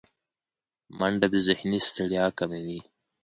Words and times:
منډه 0.97 1.27
د 1.33 1.35
ذهني 1.47 1.79
ستړیا 1.87 2.25
کموي 2.37 2.79